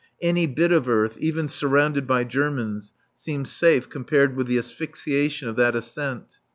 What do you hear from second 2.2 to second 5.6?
Germans, seems safe compared with the asphyxiation of